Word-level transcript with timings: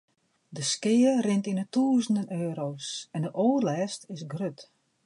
De 0.55 0.63
skea 0.71 1.13
rint 1.25 1.45
yn 1.51 1.61
'e 1.61 1.65
tûzenen 1.73 2.27
euro's 2.43 2.87
en 3.15 3.21
de 3.25 3.31
oerlêst 3.45 4.01
is 4.13 4.23
grut. 4.33 4.59